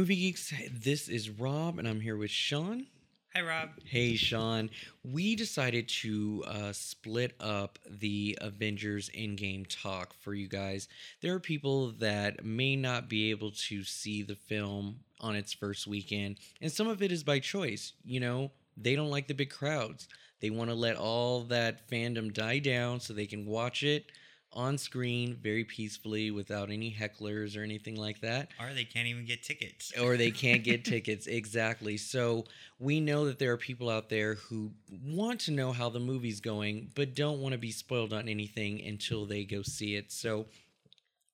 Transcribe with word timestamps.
Movie 0.00 0.16
Geeks, 0.16 0.54
this 0.72 1.10
is 1.10 1.28
Rob, 1.28 1.78
and 1.78 1.86
I'm 1.86 2.00
here 2.00 2.16
with 2.16 2.30
Sean. 2.30 2.86
Hi, 3.34 3.42
Rob. 3.42 3.68
Hey, 3.84 4.16
Sean. 4.16 4.70
We 5.04 5.36
decided 5.36 5.90
to 6.00 6.42
uh, 6.46 6.72
split 6.72 7.34
up 7.38 7.78
the 7.86 8.38
Avengers 8.40 9.10
Endgame 9.10 9.66
talk 9.68 10.14
for 10.14 10.32
you 10.32 10.48
guys. 10.48 10.88
There 11.20 11.34
are 11.34 11.38
people 11.38 11.92
that 11.98 12.42
may 12.42 12.76
not 12.76 13.10
be 13.10 13.28
able 13.30 13.50
to 13.50 13.84
see 13.84 14.22
the 14.22 14.36
film 14.36 15.00
on 15.20 15.36
its 15.36 15.52
first 15.52 15.86
weekend, 15.86 16.38
and 16.62 16.72
some 16.72 16.88
of 16.88 17.02
it 17.02 17.12
is 17.12 17.22
by 17.22 17.38
choice. 17.38 17.92
You 18.02 18.20
know, 18.20 18.52
they 18.78 18.96
don't 18.96 19.10
like 19.10 19.28
the 19.28 19.34
big 19.34 19.50
crowds. 19.50 20.08
They 20.40 20.48
want 20.48 20.70
to 20.70 20.74
let 20.74 20.96
all 20.96 21.42
that 21.42 21.90
fandom 21.90 22.32
die 22.32 22.60
down 22.60 23.00
so 23.00 23.12
they 23.12 23.26
can 23.26 23.44
watch 23.44 23.82
it 23.82 24.06
on 24.52 24.78
screen 24.78 25.36
very 25.40 25.64
peacefully 25.64 26.30
without 26.30 26.70
any 26.70 26.92
hecklers 26.92 27.56
or 27.56 27.62
anything 27.62 27.96
like 27.96 28.20
that. 28.20 28.48
Or 28.60 28.74
they 28.74 28.84
can't 28.84 29.06
even 29.06 29.24
get 29.24 29.42
tickets. 29.42 29.92
or 30.00 30.16
they 30.16 30.30
can't 30.30 30.64
get 30.64 30.84
tickets. 30.86 31.26
Exactly. 31.26 31.96
So 31.96 32.44
we 32.78 33.00
know 33.00 33.26
that 33.26 33.38
there 33.38 33.52
are 33.52 33.56
people 33.56 33.88
out 33.88 34.08
there 34.08 34.34
who 34.34 34.72
want 35.04 35.40
to 35.42 35.52
know 35.52 35.72
how 35.72 35.88
the 35.88 36.00
movie's 36.00 36.40
going, 36.40 36.90
but 36.94 37.14
don't 37.14 37.40
want 37.40 37.52
to 37.52 37.58
be 37.58 37.70
spoiled 37.70 38.12
on 38.12 38.28
anything 38.28 38.84
until 38.84 39.26
they 39.26 39.44
go 39.44 39.62
see 39.62 39.94
it. 39.94 40.10
So 40.10 40.46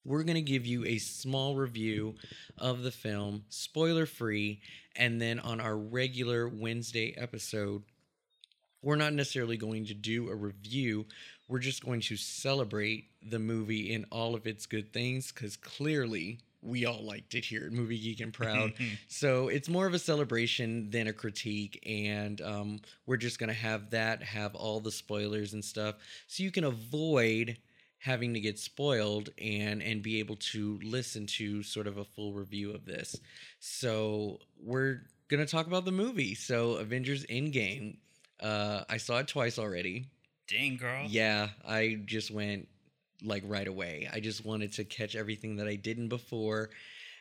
we're 0.05 0.23
going 0.23 0.37
to 0.37 0.43
give 0.43 0.67
you 0.67 0.85
a 0.85 0.99
small 0.99 1.57
review 1.57 2.15
of 2.59 2.83
the 2.83 2.93
film, 2.93 3.45
spoiler 3.49 4.07
free, 4.07 4.61
and 4.95 5.21
then 5.21 5.41
on 5.41 5.61
our 5.61 5.77
regular 5.77 6.49
Wednesday 6.49 7.15
episode, 7.17 7.83
we're 8.83 8.97
not 8.97 9.13
necessarily 9.13 9.57
going 9.57 9.87
to 9.87 9.95
do 9.95 10.29
a 10.29 10.35
review. 10.35 11.07
We're 11.49 11.59
just 11.61 11.85
going 11.85 12.01
to 12.03 12.17
celebrate 12.17 13.11
the 13.23 13.39
movie 13.39 13.93
in 13.93 14.05
all 14.11 14.35
of 14.35 14.47
its 14.47 14.67
good 14.67 14.93
things 14.93 15.33
because 15.33 15.57
clearly 15.57 16.41
we 16.63 16.85
all 16.85 17.05
liked 17.05 17.35
it 17.35 17.45
here 17.45 17.65
at 17.67 17.73
Movie 17.73 17.99
Geek 17.99 18.21
and 18.21 18.33
Proud. 18.33 18.73
so 19.09 19.49
it's 19.49 19.69
more 19.69 19.87
of 19.87 19.95
a 19.95 19.99
celebration 19.99 20.91
than 20.91 21.07
a 21.07 21.13
critique. 21.13 21.83
And 21.87 22.41
um, 22.41 22.81
we're 23.07 23.17
just 23.17 23.39
going 23.39 23.49
to 23.49 23.55
have 23.55 23.91
that, 23.91 24.23
have 24.23 24.55
all 24.55 24.81
the 24.81 24.91
spoilers 24.91 25.53
and 25.53 25.65
stuff. 25.65 25.97
So 26.27 26.43
you 26.43 26.51
can 26.51 26.65
avoid 26.65 27.59
having 27.99 28.35
to 28.35 28.41
get 28.41 28.59
spoiled 28.59 29.31
and 29.39 29.83
and 29.83 30.03
be 30.03 30.19
able 30.21 30.37
to 30.37 30.79
listen 30.83 31.27
to 31.27 31.63
sort 31.63 31.87
of 31.87 31.97
a 31.97 32.05
full 32.05 32.33
review 32.33 32.73
of 32.73 32.85
this. 32.85 33.19
So 33.59 34.41
we're 34.61 35.03
going 35.29 35.45
to 35.45 35.51
talk 35.51 35.67
about 35.67 35.85
the 35.85 35.93
movie. 35.93 36.35
So 36.35 36.73
Avengers 36.73 37.25
Endgame 37.27 37.97
uh, 38.41 38.85
I 38.89 38.99
saw 38.99 39.19
it 39.19 39.29
twice 39.29 39.59
already. 39.59 40.07
Dang, 40.49 40.77
girl. 40.77 41.07
Yeah, 41.09 41.49
I 41.67 41.99
just 42.05 42.31
went 42.31 42.69
like 43.23 43.43
right 43.47 43.67
away. 43.67 44.09
I 44.13 44.21
just 44.21 44.45
wanted 44.45 44.73
to 44.75 44.85
catch 44.85 45.17
everything 45.17 45.57
that 45.57 45.67
I 45.67 45.77
didn't 45.77 46.09
before. 46.09 46.71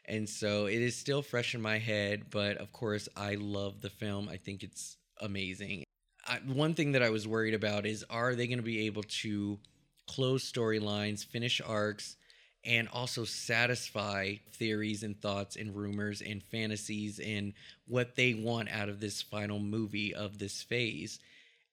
And 0.08 0.30
so 0.30 0.68
it 0.68 0.82
is 0.82 0.96
still 0.96 1.22
fresh 1.22 1.56
in 1.56 1.62
my 1.62 1.80
head, 1.80 2.26
but 2.30 2.58
of 2.58 2.72
course, 2.72 3.10
I 3.16 3.36
love 3.36 3.82
the 3.82 3.90
film. 3.90 4.30
I 4.30 4.38
think 4.38 4.62
it's 4.62 4.98
amazing. 5.20 5.84
I, 6.28 6.40
one 6.46 6.74
thing 6.74 6.92
that 6.92 7.02
I 7.02 7.10
was 7.10 7.28
worried 7.28 7.54
about 7.54 7.86
is 7.86 8.06
are 8.10 8.36
they 8.36 8.48
going 8.48 8.60
to 8.60 8.64
be 8.64 8.86
able 8.86 9.04
to 9.04 9.60
close 10.08 10.52
storylines, 10.52 11.26
finish 11.26 11.62
arcs, 11.66 12.18
and 12.64 12.88
also 12.90 13.24
satisfy 13.24 14.36
theories 14.54 15.04
and 15.04 15.20
thoughts 15.22 15.56
and 15.56 15.76
rumors 15.76 16.22
and 16.22 16.44
fantasies 16.44 17.20
and 17.20 17.54
what 17.88 18.16
they 18.16 18.34
want 18.34 18.70
out 18.72 18.90
of 18.90 19.00
this 19.00 19.22
final 19.22 19.60
movie 19.60 20.14
of 20.14 20.40
this 20.40 20.62
phase. 20.62 21.20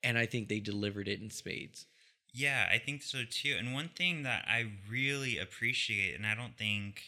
And 0.02 0.18
I 0.18 0.26
think 0.26 0.48
they 0.48 0.60
delivered 0.60 1.08
it 1.08 1.20
in 1.20 1.30
spades. 1.30 1.86
Yeah, 2.32 2.68
I 2.72 2.78
think 2.78 3.02
so 3.02 3.22
too. 3.28 3.56
And 3.58 3.74
one 3.74 3.90
thing 3.94 4.22
that 4.22 4.44
I 4.48 4.66
really 4.90 5.38
appreciate, 5.38 6.14
and 6.14 6.26
I 6.26 6.34
don't 6.34 6.56
think 6.56 7.02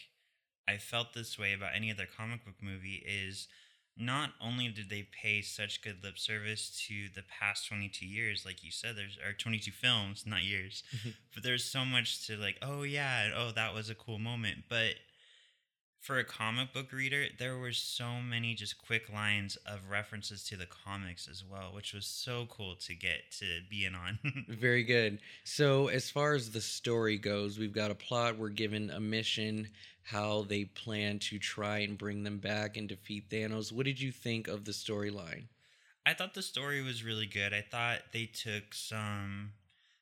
I 0.69 0.77
felt 0.77 1.15
this 1.15 1.39
way 1.39 1.53
about 1.53 1.71
any 1.75 1.91
other 1.91 2.07
comic 2.07 2.45
book 2.45 2.57
movie, 2.61 3.05
is 3.07 3.49
not 3.97 4.31
only 4.41 4.69
did 4.69 4.91
they 4.91 5.07
pay 5.23 5.41
such 5.41 5.83
good 5.83 6.03
lip 6.03 6.19
service 6.19 6.85
to 6.89 7.09
the 7.15 7.23
past 7.23 7.69
22 7.69 8.07
years 8.07 8.45
like 8.45 8.65
you 8.65 8.71
said 8.71 8.97
there's 8.97 9.17
or 9.25 9.33
22 9.33 9.71
films 9.71 10.25
not 10.27 10.43
years 10.43 10.83
mm-hmm. 10.97 11.11
but 11.33 11.43
there's 11.43 11.65
so 11.65 11.85
much 11.85 12.27
to 12.27 12.37
like 12.37 12.59
oh 12.61 12.83
yeah 12.83 13.31
oh 13.37 13.53
that 13.53 13.73
was 13.73 13.89
a 13.89 13.95
cool 13.95 14.19
moment 14.19 14.65
but 14.69 14.95
for 16.05 16.19
a 16.19 16.25
comic 16.25 16.73
book 16.73 16.93
reader 16.93 17.25
there 17.39 17.57
were 17.57 17.73
so 17.73 18.21
many 18.21 18.55
just 18.55 18.77
quick 18.79 19.11
lines 19.13 19.57
of 19.67 19.91
references 19.91 20.45
to 20.45 20.57
the 20.57 20.67
comics 20.67 21.27
as 21.27 21.43
well 21.43 21.73
which 21.75 21.95
was 21.95 22.07
so 22.07 22.47
cool 22.51 22.75
to 22.75 22.95
get 22.95 23.31
to 23.31 23.61
be 23.71 23.85
in 23.85 23.95
on 23.95 24.19
very 24.49 24.85
good 24.85 25.19
so 25.45 25.89
as 25.89 26.11
far 26.11 26.35
as 26.35 26.51
the 26.51 26.61
story 26.61 27.17
goes 27.17 27.59
we've 27.59 27.73
got 27.73 27.91
a 27.91 27.95
plot 27.95 28.39
we're 28.39 28.49
given 28.51 28.91
a 28.91 29.01
mission 29.01 29.69
how 30.05 30.43
they 30.43 30.65
plan 30.65 31.19
to 31.19 31.39
try 31.39 31.79
and 31.79 31.97
bring 31.99 32.23
them 32.23 32.39
back 32.39 32.77
and 32.77 32.89
defeat 32.89 33.31
Thanos. 33.31 33.73
What 33.73 33.87
did 33.87 34.01
you 34.01 34.13
think 34.13 34.49
of 34.49 34.65
the 34.65 34.73
storyline? 34.73 35.45
I 36.07 36.13
thought 36.13 36.35
the 36.35 36.43
story 36.43 36.83
was 36.83 37.03
really 37.03 37.27
good. 37.27 37.55
I 37.55 37.63
thought 37.63 38.01
they 38.13 38.27
took 38.27 38.75
some 38.75 39.53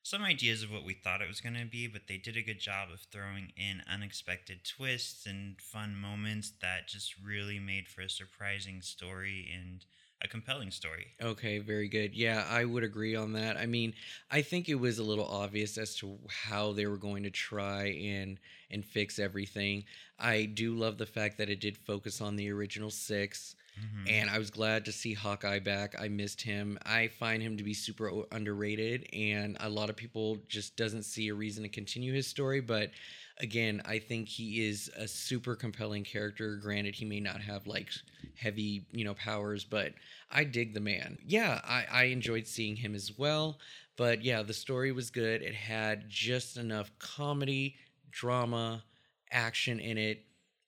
some 0.02 0.22
ideas 0.22 0.62
of 0.62 0.72
what 0.72 0.84
we 0.84 0.94
thought 0.94 1.22
it 1.22 1.28
was 1.28 1.40
going 1.40 1.54
to 1.54 1.64
be, 1.64 1.86
but 1.86 2.08
they 2.08 2.16
did 2.16 2.36
a 2.36 2.42
good 2.42 2.58
job 2.58 2.88
of 2.92 3.00
throwing 3.12 3.52
in 3.56 3.82
unexpected 3.90 4.64
twists 4.64 5.26
and 5.26 5.60
fun 5.60 5.94
moments 5.94 6.52
that 6.60 6.88
just 6.88 7.14
really 7.24 7.58
made 7.58 7.88
for 7.88 8.02
a 8.02 8.10
surprising 8.10 8.82
story 8.82 9.48
and 9.54 9.84
a 10.22 10.28
compelling 10.28 10.70
story. 10.70 11.06
Okay, 11.20 11.58
very 11.58 11.88
good. 11.88 12.14
Yeah, 12.14 12.44
I 12.48 12.64
would 12.64 12.84
agree 12.84 13.16
on 13.16 13.32
that. 13.32 13.56
I 13.56 13.66
mean, 13.66 13.94
I 14.30 14.42
think 14.42 14.68
it 14.68 14.76
was 14.76 14.98
a 14.98 15.04
little 15.04 15.26
obvious 15.26 15.78
as 15.78 15.96
to 15.96 16.18
how 16.28 16.72
they 16.72 16.86
were 16.86 16.96
going 16.96 17.22
to 17.24 17.30
try 17.30 17.86
and 17.86 18.38
and 18.70 18.84
fix 18.84 19.18
everything. 19.18 19.84
I 20.18 20.44
do 20.44 20.74
love 20.74 20.98
the 20.98 21.06
fact 21.06 21.38
that 21.38 21.50
it 21.50 21.60
did 21.60 21.76
focus 21.76 22.20
on 22.20 22.36
the 22.36 22.50
original 22.50 22.90
6. 22.90 23.56
Mm-hmm. 23.78 24.08
And 24.08 24.30
I 24.30 24.38
was 24.38 24.50
glad 24.50 24.84
to 24.84 24.92
see 24.92 25.14
Hawkeye 25.14 25.58
back. 25.58 25.94
I 25.98 26.08
missed 26.08 26.42
him. 26.42 26.78
I 26.84 27.08
find 27.08 27.42
him 27.42 27.56
to 27.56 27.64
be 27.64 27.74
super 27.74 28.10
underrated 28.30 29.08
and 29.12 29.56
a 29.60 29.68
lot 29.68 29.90
of 29.90 29.96
people 29.96 30.38
just 30.48 30.76
doesn't 30.76 31.04
see 31.04 31.28
a 31.28 31.34
reason 31.34 31.62
to 31.62 31.68
continue 31.68 32.12
his 32.12 32.26
story, 32.26 32.60
but 32.60 32.90
again, 33.38 33.82
I 33.84 33.98
think 33.98 34.28
he 34.28 34.66
is 34.66 34.90
a 34.96 35.08
super 35.08 35.54
compelling 35.54 36.04
character. 36.04 36.56
Granted, 36.56 36.94
he 36.94 37.04
may 37.04 37.20
not 37.20 37.40
have 37.40 37.66
like 37.66 37.90
heavy, 38.36 38.86
you 38.92 39.04
know, 39.04 39.14
powers, 39.14 39.64
but 39.64 39.92
I 40.30 40.44
dig 40.44 40.74
the 40.74 40.80
man. 40.80 41.18
Yeah, 41.26 41.60
I, 41.64 41.84
I 41.90 42.04
enjoyed 42.04 42.46
seeing 42.46 42.76
him 42.76 42.94
as 42.94 43.12
well. 43.16 43.58
But 43.96 44.24
yeah, 44.24 44.42
the 44.42 44.54
story 44.54 44.92
was 44.92 45.10
good. 45.10 45.42
It 45.42 45.54
had 45.54 46.08
just 46.08 46.56
enough 46.56 46.90
comedy, 46.98 47.76
drama, 48.10 48.82
action 49.30 49.80
in 49.80 49.98
it. 49.98 50.24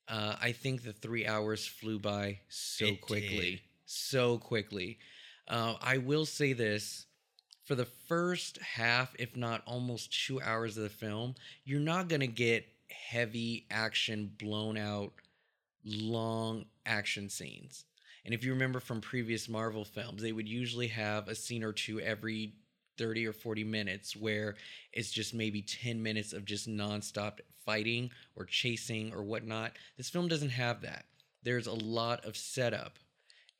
Uh, 0.08 0.36
I 0.40 0.52
think 0.52 0.82
the 0.82 0.92
three 0.92 1.26
hours 1.26 1.66
flew 1.66 1.98
by 1.98 2.40
so 2.48 2.86
it 2.86 3.00
quickly. 3.00 3.50
Did. 3.52 3.60
So 3.86 4.38
quickly. 4.38 4.98
Uh, 5.48 5.74
I 5.80 5.98
will 5.98 6.26
say 6.26 6.52
this 6.52 7.06
for 7.64 7.74
the 7.74 7.86
first 7.86 8.58
half, 8.58 9.14
if 9.18 9.36
not 9.36 9.62
almost 9.66 10.26
two 10.26 10.40
hours 10.40 10.76
of 10.76 10.82
the 10.82 10.90
film, 10.90 11.34
you're 11.64 11.80
not 11.80 12.08
going 12.08 12.20
to 12.20 12.26
get 12.26 12.66
heavy 12.88 13.66
action, 13.70 14.32
blown 14.38 14.76
out, 14.76 15.12
long 15.84 16.66
action 16.86 17.28
scenes. 17.28 17.84
And 18.24 18.32
if 18.32 18.44
you 18.44 18.52
remember 18.52 18.80
from 18.80 19.00
previous 19.00 19.48
Marvel 19.48 19.84
films, 19.84 20.22
they 20.22 20.32
would 20.32 20.48
usually 20.48 20.88
have 20.88 21.28
a 21.28 21.34
scene 21.34 21.62
or 21.62 21.72
two 21.72 22.00
every 22.00 22.54
30 22.98 23.26
or 23.26 23.32
40 23.32 23.64
minutes 23.64 24.16
where 24.16 24.56
it's 24.92 25.10
just 25.10 25.34
maybe 25.34 25.62
10 25.62 26.02
minutes 26.02 26.32
of 26.32 26.44
just 26.44 26.68
nonstop 26.68 27.40
fighting 27.64 28.10
or 28.36 28.44
chasing 28.44 29.12
or 29.12 29.22
whatnot. 29.22 29.72
This 29.96 30.10
film 30.10 30.28
doesn't 30.28 30.50
have 30.50 30.82
that. 30.82 31.04
There's 31.42 31.66
a 31.66 31.72
lot 31.72 32.24
of 32.24 32.36
setup. 32.36 32.98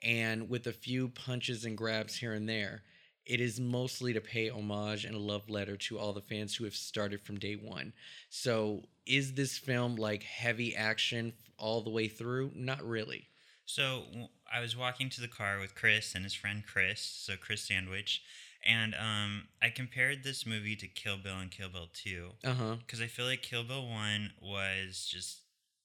And 0.02 0.48
with 0.48 0.66
a 0.66 0.72
few 0.72 1.08
punches 1.08 1.64
and 1.64 1.76
grabs 1.76 2.16
here 2.16 2.32
and 2.34 2.48
there, 2.48 2.82
it 3.26 3.40
is 3.40 3.58
mostly 3.58 4.12
to 4.12 4.20
pay 4.20 4.50
homage 4.50 5.04
and 5.04 5.14
a 5.14 5.18
love 5.18 5.48
letter 5.48 5.76
to 5.76 5.98
all 5.98 6.12
the 6.12 6.20
fans 6.20 6.54
who 6.54 6.64
have 6.64 6.74
started 6.74 7.22
from 7.22 7.38
day 7.38 7.54
one. 7.54 7.92
So, 8.28 8.82
is 9.06 9.34
this 9.34 9.56
film 9.56 9.96
like 9.96 10.22
heavy 10.22 10.76
action 10.76 11.32
all 11.58 11.80
the 11.80 11.90
way 11.90 12.08
through? 12.08 12.52
Not 12.54 12.82
really. 12.86 13.28
So, 13.64 14.04
I 14.52 14.60
was 14.60 14.76
walking 14.76 15.08
to 15.10 15.22
the 15.22 15.28
car 15.28 15.58
with 15.58 15.74
Chris 15.74 16.14
and 16.14 16.24
his 16.24 16.34
friend 16.34 16.62
Chris, 16.66 17.00
so 17.00 17.34
Chris 17.40 17.62
Sandwich, 17.62 18.22
and 18.64 18.94
um, 18.94 19.48
I 19.62 19.70
compared 19.70 20.24
this 20.24 20.46
movie 20.46 20.76
to 20.76 20.86
Kill 20.86 21.16
Bill 21.16 21.38
and 21.38 21.50
Kill 21.50 21.68
Bill 21.68 21.88
2. 21.92 22.30
Uh 22.44 22.54
huh. 22.54 22.76
Because 22.86 23.00
I 23.00 23.06
feel 23.06 23.26
like 23.26 23.42
Kill 23.42 23.64
Bill 23.64 23.86
1 23.86 24.32
was 24.42 25.06
just 25.10 25.40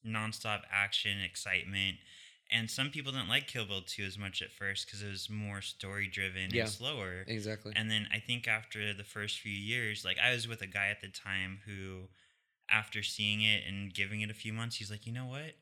nonstop 0.05 0.61
action, 0.71 1.19
excitement 1.21 1.97
and 2.51 2.69
some 2.69 2.89
people 2.89 3.11
didn't 3.11 3.29
like 3.29 3.47
Kill 3.47 3.65
Bill 3.65 3.81
2 3.85 4.03
as 4.03 4.17
much 4.17 4.41
at 4.41 4.51
first 4.51 4.85
because 4.85 5.03
it 5.03 5.09
was 5.09 5.29
more 5.29 5.61
story 5.61 6.07
driven 6.07 6.49
yeah, 6.51 6.63
and 6.63 6.69
slower. 6.69 7.23
Exactly. 7.27 7.73
And 7.75 7.91
then 7.91 8.07
I 8.11 8.19
think 8.19 8.47
after 8.47 8.93
the 8.93 9.03
first 9.03 9.39
few 9.39 9.53
years, 9.53 10.03
like 10.03 10.17
I 10.17 10.33
was 10.33 10.47
with 10.47 10.61
a 10.61 10.67
guy 10.67 10.87
at 10.87 11.01
the 11.01 11.09
time 11.09 11.59
who, 11.65 12.07
after 12.71 13.03
seeing 13.03 13.41
it 13.41 13.63
and 13.67 13.93
giving 13.93 14.21
it 14.21 14.31
a 14.31 14.35
few 14.35 14.51
months, 14.51 14.77
he's 14.77 14.89
like, 14.89 15.05
you 15.05 15.13
know 15.13 15.27
what? 15.27 15.55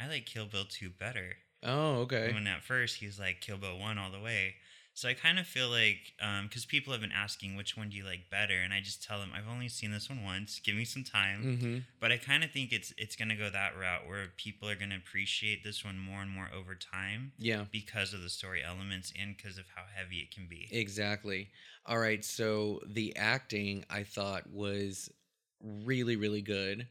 I 0.00 0.08
like 0.08 0.24
Kill 0.24 0.46
Bill 0.46 0.64
2 0.68 0.90
better. 0.90 1.36
Oh, 1.62 2.00
okay. 2.02 2.32
When 2.32 2.46
at 2.46 2.62
first 2.62 2.96
he 2.96 3.06
was 3.06 3.18
like 3.18 3.42
Kill 3.42 3.58
Bill 3.58 3.78
1 3.78 3.98
all 3.98 4.10
the 4.10 4.20
way. 4.20 4.54
So 4.92 5.08
I 5.08 5.14
kind 5.14 5.38
of 5.38 5.46
feel 5.46 5.70
like 5.70 6.12
because 6.42 6.66
people 6.66 6.92
have 6.92 7.00
been 7.00 7.12
asking 7.12 7.56
which 7.56 7.76
one 7.76 7.88
do 7.88 7.96
you 7.96 8.04
like 8.04 8.28
better, 8.30 8.54
and 8.58 8.72
I 8.74 8.80
just 8.80 9.02
tell 9.02 9.18
them 9.18 9.30
I've 9.34 9.48
only 9.50 9.68
seen 9.68 9.92
this 9.92 10.08
one 10.10 10.22
once. 10.22 10.60
Give 10.62 10.74
me 10.74 10.84
some 10.84 11.04
time. 11.04 11.42
Mm-hmm. 11.44 11.78
But 12.00 12.12
I 12.12 12.16
kind 12.18 12.44
of 12.44 12.50
think 12.50 12.72
it's 12.72 12.92
it's 12.98 13.16
gonna 13.16 13.36
go 13.36 13.48
that 13.50 13.78
route 13.78 14.06
where 14.06 14.26
people 14.36 14.68
are 14.68 14.74
gonna 14.74 14.96
appreciate 14.96 15.64
this 15.64 15.84
one 15.84 15.98
more 15.98 16.20
and 16.20 16.30
more 16.30 16.48
over 16.54 16.74
time 16.74 17.32
Yeah. 17.38 17.64
because 17.70 18.12
of 18.12 18.20
the 18.22 18.28
story 18.28 18.62
elements 18.62 19.12
and 19.18 19.36
because 19.36 19.56
of 19.58 19.64
how 19.74 19.82
heavy 19.94 20.18
it 20.18 20.34
can 20.34 20.46
be. 20.48 20.68
Exactly. 20.70 21.48
All 21.86 21.98
right. 21.98 22.22
So 22.24 22.80
the 22.86 23.16
acting 23.16 23.84
I 23.88 24.02
thought 24.02 24.50
was 24.50 25.08
really, 25.62 26.16
really 26.16 26.42
good. 26.42 26.86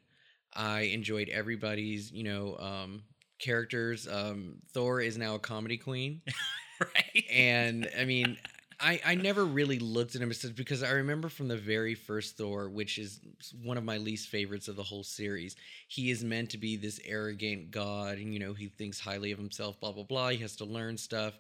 I 0.53 0.81
enjoyed 0.81 1.29
everybody's, 1.29 2.11
you 2.11 2.23
know, 2.23 2.57
um, 2.57 3.03
characters. 3.39 4.07
Um, 4.07 4.55
Thor 4.73 4.99
is 5.01 5.17
now 5.17 5.35
a 5.35 5.39
comedy 5.39 5.77
queen. 5.77 6.21
right. 6.95 7.25
and 7.31 7.89
I 7.99 8.05
mean, 8.05 8.37
I 8.79 9.01
I 9.05 9.15
never 9.15 9.45
really 9.45 9.79
looked 9.79 10.15
at 10.15 10.21
him 10.21 10.31
because 10.55 10.83
I 10.83 10.91
remember 10.91 11.29
from 11.29 11.47
the 11.47 11.57
very 11.57 11.95
first 11.95 12.37
Thor, 12.37 12.69
which 12.69 12.97
is 12.97 13.19
one 13.63 13.77
of 13.77 13.83
my 13.83 13.97
least 13.97 14.29
favorites 14.29 14.67
of 14.67 14.75
the 14.75 14.83
whole 14.83 15.03
series. 15.03 15.55
He 15.87 16.11
is 16.11 16.23
meant 16.23 16.51
to 16.51 16.57
be 16.57 16.77
this 16.77 16.99
arrogant 17.05 17.71
god, 17.71 18.17
and 18.17 18.33
you 18.33 18.39
know 18.39 18.53
he 18.53 18.67
thinks 18.67 18.99
highly 18.99 19.31
of 19.31 19.39
himself. 19.39 19.79
Blah 19.79 19.91
blah 19.93 20.03
blah. 20.03 20.29
He 20.29 20.37
has 20.37 20.55
to 20.57 20.65
learn 20.65 20.97
stuff. 20.97 21.37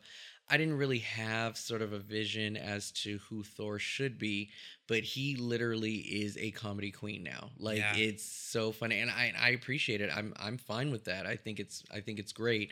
I 0.51 0.57
didn't 0.57 0.77
really 0.77 0.99
have 0.99 1.57
sort 1.57 1.83
of 1.83 1.93
a 1.93 1.99
vision 1.99 2.57
as 2.57 2.89
to 3.03 3.19
who 3.29 3.43
Thor 3.43 3.77
should 3.77 4.17
be, 4.17 4.49
but 4.87 5.03
he 5.03 5.35
literally 5.35 5.97
is 5.97 6.37
a 6.37 6.49
comedy 6.51 6.89
queen 6.91 7.21
now. 7.21 7.51
Like 7.59 7.77
Yeah. 7.77 7.95
it's 7.95 8.23
so 8.25 8.71
funny, 8.71 8.99
and 8.99 9.11
I 9.11 9.31
I 9.39 9.49
appreciate 9.49 10.01
it. 10.01 10.09
I'm 10.13 10.33
I'm 10.37 10.57
fine 10.57 10.91
with 10.91 11.05
that. 11.05 11.25
I 11.27 11.35
think 11.35 11.59
it's 11.59 11.83
I 11.91 11.99
think 11.99 12.17
it's 12.19 12.33
great. 12.33 12.71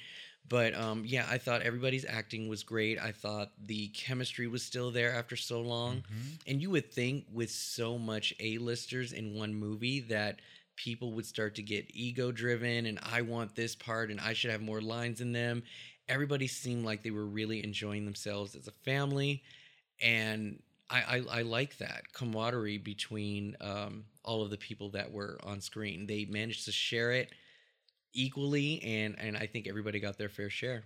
But 0.50 0.76
um, 0.76 1.04
yeah, 1.06 1.26
I 1.30 1.38
thought 1.38 1.62
everybody's 1.62 2.06
acting 2.06 2.48
was 2.48 2.64
great. 2.64 3.00
I 3.00 3.12
thought 3.12 3.52
the 3.66 3.90
chemistry 3.90 4.48
was 4.48 4.64
still 4.64 4.92
there 4.92 5.14
after 5.14 5.36
so 5.36 5.62
long. 5.62 5.98
Mhm. 5.98 6.40
And 6.48 6.62
you 6.62 6.70
would 6.70 6.92
think 6.92 7.26
with 7.32 7.52
so 7.52 7.98
much 7.98 8.34
A-listers 8.40 9.12
in 9.12 9.36
one 9.36 9.54
movie 9.54 10.00
that 10.02 10.40
people 10.78 11.12
would 11.14 11.26
start 11.26 11.56
to 11.56 11.64
get 11.64 11.86
ego 11.90 12.32
driven 12.32 12.86
and 12.86 13.00
I 13.02 13.22
want 13.22 13.56
this 13.56 13.76
part 13.76 14.12
and 14.12 14.20
I 14.22 14.34
should 14.34 14.52
have 14.52 14.62
more 14.62 14.80
lines 14.82 15.22
in 15.22 15.32
them. 15.34 15.64
Everybody 16.08 16.48
seemed 16.48 16.86
like 16.86 17.04
they 17.04 17.12
were 17.12 17.26
really 17.26 17.64
enjoying 17.64 18.06
themselves 18.06 18.56
as 18.56 18.68
a 18.68 18.72
family. 18.72 19.44
And 20.02 20.62
I, 20.90 21.02
I, 21.18 21.40
I 21.40 21.42
like 21.42 21.78
that 21.80 22.14
camaraderie 22.14 22.78
between 22.78 23.58
um, 23.60 24.06
all 24.24 24.44
of 24.44 24.50
the 24.52 24.58
people 24.58 24.90
that 24.92 25.12
were 25.12 25.38
on 25.44 25.60
screen. 25.60 26.06
They 26.08 26.26
managed 26.26 26.66
to 26.66 26.72
share 26.72 27.12
it 27.12 27.32
equally 28.18 28.82
and 28.84 29.16
and 29.20 29.38
I 29.38 29.46
think 29.48 29.68
everybody 29.68 30.00
got 30.00 30.18
their 30.18 30.30
fair 30.30 30.50
share. 30.50 30.84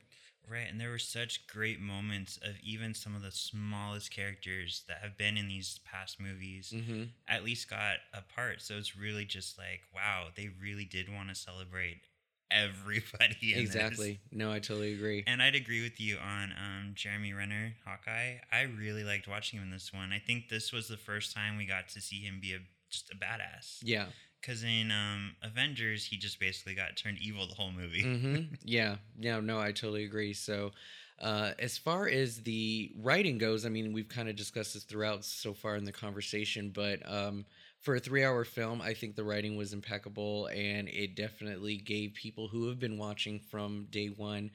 Right, 0.50 0.66
and 0.70 0.82
there 0.82 0.90
were 0.90 0.98
such 1.00 1.46
great 1.48 1.80
moments 1.80 2.38
of 2.44 2.56
even 2.64 2.94
some 2.96 3.16
of 3.16 3.22
the 3.22 3.32
smallest 3.32 4.10
characters 4.12 4.84
that 4.88 4.98
have 5.02 5.16
been 5.18 5.38
in 5.38 5.48
these 5.48 5.80
past 5.86 6.20
movies 6.20 6.74
Mm-hmm. 6.76 7.04
at 7.28 7.44
least 7.46 7.70
got 7.70 7.98
a 8.14 8.22
part. 8.36 8.62
So 8.62 8.74
it's 8.76 8.98
really 8.98 9.24
just 9.24 9.58
like, 9.58 9.82
wow, 9.94 10.26
they 10.36 10.50
really 10.62 10.84
did 10.84 11.14
want 11.14 11.30
to 11.30 11.36
celebrate 11.36 12.02
everybody. 12.50 13.54
In 13.54 13.60
Exactly. 13.60 14.20
This. 14.30 14.38
No, 14.38 14.52
I 14.52 14.60
totally 14.60 14.94
agree. 14.94 15.24
And 15.28 15.42
I'd 15.42 15.56
agree 15.56 15.84
with 15.84 16.00
you 16.02 16.18
on 16.18 16.52
um, 16.52 16.92
Jeremy 16.96 17.34
Renner, 17.34 17.76
Hawkeye. 17.86 18.38
I 18.52 18.62
really 18.64 19.04
liked 19.04 19.28
watching 19.28 19.60
him 19.60 19.66
in 19.66 19.72
this 19.72 19.94
one. 19.94 20.12
I 20.12 20.20
think 20.20 20.50
this 20.50 20.72
was 20.74 20.88
the 20.88 20.98
first 20.98 21.34
time 21.36 21.58
we 21.58 21.66
got 21.66 21.88
to 21.90 22.02
see 22.02 22.20
him 22.22 22.40
be 22.42 22.54
a 22.54 22.60
just 22.90 23.10
a 23.12 23.16
badass. 23.16 23.78
yeah. 23.84 24.08
Because 24.42 24.64
in 24.64 24.92
um, 24.92 25.36
Avengers, 25.44 26.06
he 26.06 26.18
just 26.18 26.40
basically 26.40 26.74
got 26.74 26.98
turned 26.98 27.20
evil 27.22 27.46
the 27.48 27.54
whole 27.54 27.72
movie. 27.72 28.02
hmm 28.02 28.36
Yeah. 28.66 28.96
No, 29.18 29.40
no, 29.40 29.60
I 29.60 29.72
totally 29.72 30.04
agree. 30.04 30.34
So, 30.34 30.72
uh, 31.20 31.52
as 31.60 31.78
far 31.78 32.08
as 32.08 32.42
the 32.42 32.92
writing 33.00 33.38
goes, 33.38 33.64
I 33.66 33.70
mean, 33.70 33.94
we've 33.94 34.10
kind 34.10 34.28
of 34.28 34.36
discussed 34.36 34.74
this 34.74 34.84
throughout 34.84 35.24
so 35.24 35.54
far 35.54 35.76
in 35.76 35.84
the 35.86 35.92
conversation, 35.92 36.72
but 36.74 37.00
um, 37.08 37.46
for 37.80 37.96
a 37.96 38.00
three 38.00 38.24
hour 38.24 38.44
film, 38.44 38.82
I 38.82 38.96
think 38.96 39.16
the 39.16 39.24
writing 39.24 39.56
was 39.56 39.74
impeccable 39.74 40.48
and 40.48 40.88
it 40.90 41.16
definitely 41.16 41.78
gave 41.78 42.16
people 42.16 42.48
who 42.48 42.68
have 42.70 42.80
been 42.80 42.98
watching 42.98 43.40
from 43.40 43.86
day 43.92 44.08
one 44.08 44.50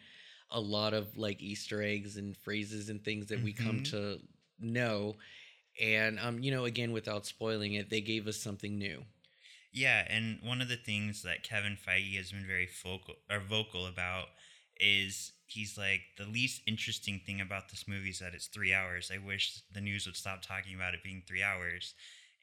a 0.50 0.58
lot 0.60 0.94
of 0.94 1.16
like 1.16 1.40
Easter 1.40 1.82
eggs 1.82 2.16
and 2.16 2.36
phrases 2.36 2.88
and 2.88 3.04
things 3.04 3.26
that 3.26 3.42
we 3.42 3.52
come 3.52 3.78
Mhm. 3.78 3.90
to 3.90 4.18
know. 4.58 5.14
And, 5.80 6.18
um, 6.18 6.40
you 6.40 6.50
know, 6.50 6.64
again, 6.64 6.90
without 6.92 7.26
spoiling 7.26 7.74
it, 7.74 7.90
they 7.90 8.00
gave 8.00 8.26
us 8.26 8.36
something 8.38 8.78
new. 8.78 9.04
Yeah, 9.76 10.06
and 10.08 10.38
one 10.42 10.62
of 10.62 10.68
the 10.68 10.76
things 10.76 11.22
that 11.22 11.42
Kevin 11.42 11.76
Feige 11.76 12.16
has 12.16 12.32
been 12.32 12.46
very 12.46 12.68
vocal 12.82 13.16
or 13.30 13.40
vocal 13.40 13.86
about 13.86 14.28
is 14.80 15.32
he's 15.46 15.76
like 15.76 16.00
the 16.16 16.24
least 16.24 16.62
interesting 16.66 17.20
thing 17.26 17.40
about 17.42 17.68
this 17.68 17.86
movie 17.86 18.08
is 18.10 18.20
that 18.20 18.34
it's 18.34 18.46
three 18.46 18.72
hours. 18.72 19.10
I 19.14 19.18
wish 19.18 19.60
the 19.72 19.82
news 19.82 20.06
would 20.06 20.16
stop 20.16 20.40
talking 20.42 20.74
about 20.74 20.94
it 20.94 21.02
being 21.04 21.22
three 21.26 21.42
hours. 21.42 21.94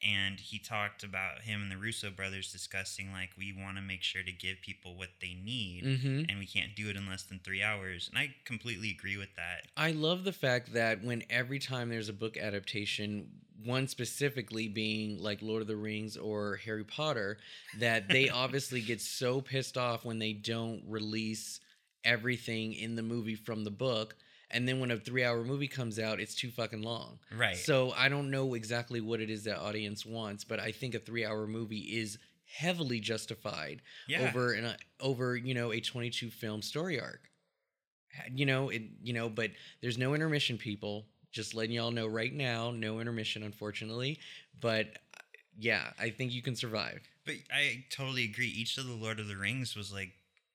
And 0.05 0.39
he 0.39 0.59
talked 0.59 1.03
about 1.03 1.41
him 1.41 1.61
and 1.61 1.71
the 1.71 1.77
Russo 1.77 2.09
brothers 2.11 2.51
discussing 2.51 3.11
like 3.11 3.29
we 3.37 3.53
want 3.53 3.77
to 3.77 3.81
make 3.81 4.03
sure 4.03 4.23
to 4.23 4.31
give 4.31 4.57
people 4.61 4.95
what 4.97 5.09
they 5.21 5.33
need, 5.33 5.83
Mm-hmm. 5.83 6.23
and 6.29 6.39
we 6.39 6.45
can't 6.45 6.75
do 6.75 6.89
it 6.89 6.95
in 6.95 7.07
less 7.07 7.23
than 7.23 7.39
three 7.43 7.63
hours. 7.63 8.09
And 8.09 8.17
I 8.17 8.35
completely 8.45 8.89
agree 8.89 9.17
with 9.17 9.33
that. 9.35 9.67
I 9.77 9.91
love 9.91 10.23
the 10.23 10.33
fact 10.33 10.73
that 10.73 11.03
when 11.03 11.23
every 11.29 11.59
time 11.59 11.89
there's 11.89 12.09
a 12.09 12.13
book 12.13 12.37
adaptation, 12.37 13.29
one 13.63 13.87
specifically 13.87 14.67
being 14.67 15.19
like 15.21 15.41
Lord 15.41 15.61
of 15.61 15.67
the 15.67 15.75
Rings 15.77 16.17
or 16.17 16.57
Harry 16.65 16.83
Potter, 16.83 17.37
that 17.79 18.09
they 18.09 18.29
obviously 18.43 18.81
get 18.81 18.99
so 18.99 19.39
pissed 19.41 19.77
off 19.77 20.03
when 20.03 20.19
they 20.19 20.33
don't 20.33 20.83
release 20.87 21.59
everything 22.03 22.73
in 22.73 22.95
the 22.95 23.01
movie 23.03 23.35
from 23.35 23.63
the 23.63 23.71
book. 23.71 24.15
And 24.53 24.67
then 24.67 24.79
when 24.79 24.91
a 24.91 24.97
three 24.97 25.23
hour 25.23 25.43
movie 25.43 25.67
comes 25.67 25.99
out, 25.99 26.19
it's 26.19 26.35
too 26.35 26.51
fucking 26.51 26.81
long. 26.81 27.19
Right. 27.35 27.57
So 27.57 27.93
I 27.97 28.09
don't 28.09 28.31
know 28.31 28.53
exactly 28.53 29.01
what 29.01 29.19
it 29.19 29.29
is 29.29 29.43
that 29.45 29.59
audience 29.59 30.05
wants, 30.05 30.43
but 30.43 30.59
I 30.59 30.71
think 30.71 30.95
a 30.95 30.99
three 30.99 31.25
hour 31.25 31.47
movie 31.47 31.79
is 31.79 32.17
heavily 32.45 32.99
justified 32.99 33.81
yeah. 34.07 34.27
over 34.27 34.53
an 34.53 34.75
over 34.99 35.35
you 35.35 35.55
know 35.55 35.73
a 35.73 35.79
22 35.79 36.29
film 36.29 36.61
story 36.61 36.99
arc 37.01 37.21
you 38.31 38.45
know 38.45 38.69
it 38.69 38.83
you 39.01 39.11
know 39.11 39.27
but 39.27 39.49
there's 39.81 39.97
no 39.97 40.13
intermission 40.13 40.55
people 40.55 41.07
just 41.31 41.55
letting 41.55 41.71
y'all 41.71 41.89
know 41.89 42.05
right 42.05 42.31
now 42.31 42.69
no 42.69 42.99
intermission 42.99 43.41
unfortunately 43.41 44.19
but 44.61 44.85
uh, 44.85 45.21
yeah 45.57 45.85
i 45.99 46.11
think 46.11 46.31
you 46.31 46.43
can 46.43 46.55
survive 46.55 47.01
But 47.25 47.35
I 47.51 47.85
totally 47.89 48.25
agree. 48.25 48.47
Each 48.47 48.77
of 48.77 48.85
the 48.85 48.93
Lord 48.93 49.19
of 49.19 49.27
the 49.27 49.37
Rings 49.37 49.75
was 49.75 49.93
like 49.93 50.11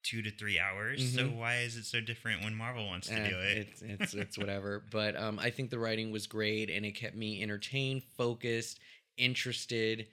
two 0.08 0.22
to 0.22 0.30
three 0.30 0.58
hours. 0.58 1.02
So 1.14 1.28
Mhm. 1.28 1.36
why 1.36 1.58
is 1.58 1.76
it 1.76 1.84
so 1.84 2.00
different 2.00 2.42
when 2.42 2.54
Marvel 2.54 2.86
wants 2.86 3.08
to 3.08 3.14
Eh, 3.14 3.28
do 3.30 3.38
it? 3.38 3.56
it's 3.68 3.82
it's 3.82 4.14
it's 4.14 4.38
whatever 4.42 4.82
but 4.90 5.16
um 5.16 5.38
i 5.38 5.50
think 5.50 5.70
the 5.70 5.78
writing 5.78 6.10
was 6.10 6.26
great 6.26 6.70
and 6.70 6.86
it 6.86 6.92
kept 6.92 7.14
me 7.14 7.42
entertained 7.42 8.02
focused 8.16 8.80
interested 9.16 10.06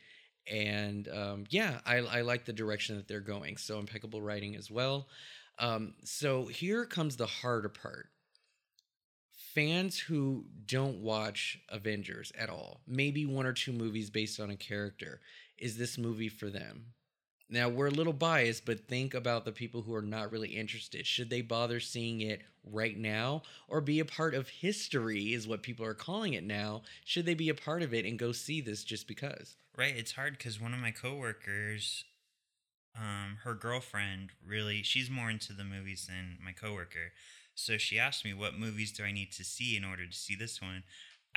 and 0.52 1.08
um 1.10 1.46
yeah 1.50 1.80
i 1.86 1.98
i 1.98 2.22
like 2.22 2.44
the 2.46 2.54
direction 2.54 2.96
that 2.98 3.08
they're 3.08 3.20
going 3.36 3.56
so 3.58 3.80
impeccable 3.80 4.22
writing 4.22 4.56
as 4.56 4.70
well 4.70 5.08
um 5.60 5.94
so 6.04 6.46
here 6.48 6.86
comes 6.86 7.16
the 7.18 7.26
harder 7.28 7.70
part 7.70 8.10
fans 9.54 10.00
who 10.00 10.46
don't 10.66 11.00
watch 11.02 11.60
avengers 11.70 12.32
at 12.38 12.50
all 12.50 12.82
maybe 12.88 13.26
one 13.26 13.46
or 13.46 13.54
two 13.54 13.72
movies 13.72 14.10
based 14.10 14.40
on 14.40 14.50
a 14.50 14.56
character 14.56 15.22
is 15.58 15.78
this 15.78 15.98
movie 15.98 16.30
for 16.30 16.50
them 16.50 16.86
now 17.50 17.70
we're 17.70 17.88
a 17.88 17.92
little 17.92 18.14
biased, 18.14 18.66
but 18.66 18.88
think 18.88 19.14
about 19.14 19.46
the 19.46 19.52
people 19.52 19.82
who 19.82 19.94
are 19.94 20.02
not 20.02 20.32
really 20.32 20.50
interested. 20.50 21.06
Should 21.06 21.30
they 21.30 21.42
bother 21.42 21.80
seeing 21.80 22.22
it 22.22 22.42
right 22.64 22.98
now 22.98 23.44
or 23.68 23.82
be 23.82 24.00
a 24.00 24.06
part 24.06 24.34
of 24.34 24.50
history 24.50 25.34
is 25.34 25.48
what 25.48 25.62
people 25.62 25.86
are 25.86 25.94
calling 25.94 26.34
it 26.34 26.44
now? 26.44 26.82
Should 27.04 27.26
they 27.26 27.36
be 27.36 27.50
a 27.50 27.56
part 27.56 27.84
of 27.84 27.94
it 27.94 28.06
and 28.06 28.18
go 28.18 28.32
see 28.32 28.62
this 28.62 28.84
just 28.84 29.08
because? 29.08 29.56
Right, 29.78 29.96
it's 29.96 30.14
hard 30.14 30.38
because 30.38 30.60
one 30.60 30.74
of 30.74 30.80
my 30.80 30.92
coworkers, 30.92 32.06
um, 32.98 33.38
her 33.44 33.54
girlfriend 33.54 34.32
really, 34.46 34.82
she's 34.82 35.10
more 35.10 35.30
into 35.30 35.54
the 35.54 35.66
movies 35.66 36.08
than 36.08 36.38
my 36.44 36.52
coworker. 36.52 37.12
So 37.54 37.78
she 37.78 38.00
asked 38.00 38.26
me, 38.26 38.34
"What 38.34 38.58
movies 38.58 38.92
do 38.92 39.04
I 39.04 39.12
need 39.12 39.32
to 39.34 39.44
see 39.44 39.78
in 39.78 39.86
order 39.86 40.06
to 40.08 40.14
see 40.14 40.36
this 40.36 40.62
one?" 40.62 40.84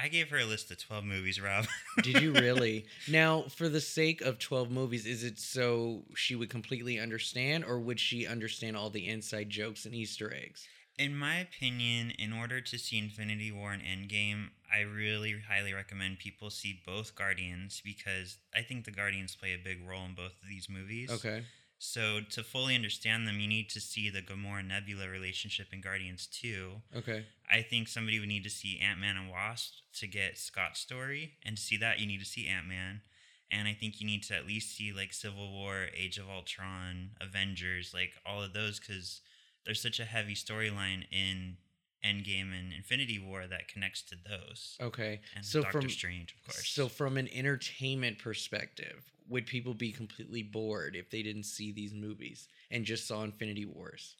I 0.01 0.09
gave 0.09 0.31
her 0.31 0.39
a 0.39 0.45
list 0.45 0.71
of 0.71 0.79
twelve 0.79 1.05
movies, 1.05 1.41
Rob. 1.41 1.67
Did 2.03 2.23
you 2.23 2.33
really? 2.33 2.87
now, 3.09 3.43
for 3.43 3.69
the 3.69 3.81
sake 3.81 4.21
of 4.21 4.39
12 4.39 4.71
movies, 4.71 5.07
is 5.07 5.25
it 5.25 5.39
so 5.39 6.05
she 6.15 6.37
would 6.37 6.51
completely 6.51 6.99
understand 7.01 7.65
or 7.65 7.81
would 7.81 7.99
she 7.99 8.27
understand 8.27 8.77
all 8.77 8.91
the 8.91 9.09
inside 9.09 9.51
jokes 9.51 9.85
and 9.85 9.95
Easter 9.95 10.33
eggs? 10.33 10.69
In 10.99 11.17
my 11.17 11.39
opinion, 11.39 12.13
in 12.19 12.33
order 12.33 12.61
to 12.61 12.79
see 12.79 12.99
Infinity 12.99 13.53
War 13.53 13.73
and 13.73 13.83
Endgame, 13.83 14.49
I 14.73 14.81
really 14.81 15.37
highly 15.49 15.73
recommend 15.73 16.19
people 16.19 16.51
see 16.51 16.81
both 16.85 17.15
Guardians 17.15 17.81
because 17.85 18.39
I 18.55 18.63
think 18.63 18.85
the 18.85 18.91
Guardians 18.91 19.37
play 19.37 19.55
a 19.55 19.59
big 19.59 19.87
role 19.87 20.05
in 20.05 20.15
both 20.15 20.33
of 20.43 20.49
these 20.49 20.69
movies. 20.69 21.11
Okay. 21.11 21.45
So 21.79 22.21
to 22.31 22.43
fully 22.43 22.75
understand 22.75 23.27
them, 23.27 23.39
you 23.39 23.47
need 23.47 23.71
to 23.71 23.81
see 23.81 24.11
the 24.11 24.21
Gamora 24.21 24.67
Nebula 24.67 25.09
relationship 25.09 25.69
in 25.73 25.81
Guardians 25.81 26.27
2. 26.27 26.73
Okay. 26.97 27.25
I 27.51 27.63
think 27.63 27.89
somebody 27.89 28.19
would 28.19 28.29
need 28.29 28.45
to 28.45 28.51
see 28.51 28.81
Ant 28.81 28.99
Man 28.99 29.17
and 29.17 29.31
Wasp 29.31 29.75
to 30.01 30.07
get 30.09 30.39
Scott's 30.39 30.81
story. 30.81 31.35
And 31.45 31.57
to 31.57 31.63
see 31.63 31.77
that, 31.77 32.01
you 32.01 32.07
need 32.07 32.19
to 32.19 32.27
see 32.27 32.49
Ant 32.49 32.67
Man. 32.67 33.03
And 33.51 33.69
I 33.69 33.75
think 33.75 34.01
you 34.01 34.07
need 34.07 34.25
to 34.25 34.35
at 34.35 34.47
least 34.47 34.77
see 34.77 34.93
like 34.93 35.13
Civil 35.13 35.53
War, 35.53 35.87
Age 35.97 36.19
of 36.19 36.29
Ultron, 36.29 37.11
Avengers, 37.21 37.95
like 37.95 38.13
all 38.27 38.43
of 38.43 38.53
those, 38.53 38.81
because 38.81 39.21
there's 39.65 39.81
such 39.81 40.01
a 40.01 40.05
heavy 40.05 40.35
storyline 40.35 41.05
in 41.13 41.57
Endgame 42.05 42.59
and 42.59 42.73
Infinity 42.73 43.19
War 43.19 43.47
that 43.47 43.69
connects 43.69 44.03
to 44.03 44.17
those. 44.17 44.77
Okay. 44.81 45.21
And 45.35 45.45
so 45.45 45.63
Doctor 45.63 45.81
from 45.81 45.91
Strange, 45.91 46.35
of 46.35 46.45
course. 46.45 46.69
so 46.69 46.89
from 46.89 47.17
an 47.17 47.29
entertainment 47.33 48.19
perspective, 48.19 49.13
would 49.29 49.47
people 49.47 49.75
be 49.75 49.93
completely 49.93 50.43
bored 50.43 50.97
if 50.97 51.11
they 51.11 51.23
didn't 51.23 51.45
see 51.45 51.73
these 51.73 51.95
movies 51.95 52.49
and 52.71 52.85
just 52.85 53.07
saw 53.07 53.23
Infinity 53.25 53.67
Wars? 53.67 54.17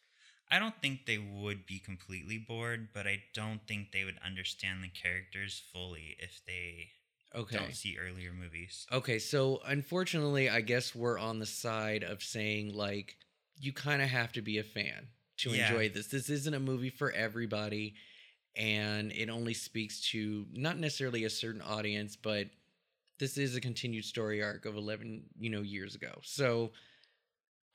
I 0.51 0.59
don't 0.59 0.81
think 0.83 1.07
they 1.07 1.17
would 1.19 1.65
be 1.67 1.79
completely 1.79 2.39
bored, 2.39 2.93
but 2.93 3.07
I 3.07 3.25
don't 3.33 3.67
think 3.67 3.93
they 3.93 4.05
would 4.05 4.19
understand 4.19 4.83
the 4.83 4.89
characters 4.89 5.59
fully 5.73 6.17
if 6.19 6.45
they 6.45 6.93
Okay. 7.35 7.57
don't 7.57 7.75
see 7.75 7.97
earlier 7.99 8.33
movies. 8.33 8.89
Okay, 8.91 9.19
so 9.19 9.61
unfortunately, 9.67 10.49
I 10.49 10.61
guess 10.63 10.95
we're 10.95 11.19
on 11.19 11.39
the 11.39 11.47
side 11.47 12.03
of 12.03 12.23
saying 12.23 12.73
like 12.75 13.17
you 13.59 13.73
kind 13.73 14.01
of 14.01 14.09
have 14.09 14.33
to 14.33 14.43
be 14.43 14.59
a 14.59 14.63
fan 14.63 15.09
to 15.39 15.53
Yeah. 15.53 15.55
enjoy 15.55 15.89
this. 15.91 16.07
This 16.07 16.31
isn't 16.31 16.55
a 16.55 16.61
movie 16.61 16.91
for 16.91 17.11
everybody 17.13 17.95
and 18.57 19.13
it 19.13 19.31
only 19.31 19.55
speaks 19.55 20.01
to 20.11 20.47
not 20.53 20.79
necessarily 20.79 21.25
a 21.25 21.31
certain 21.31 21.63
audience, 21.63 22.17
but 22.17 22.49
this 23.19 23.37
is 23.37 23.57
a 23.57 23.61
continued 23.61 24.05
story 24.05 24.43
arc 24.43 24.65
of 24.65 24.77
11, 24.77 25.23
you 25.39 25.51
know, 25.51 25.63
years 25.63 25.95
ago. 25.95 26.21
So 26.23 26.73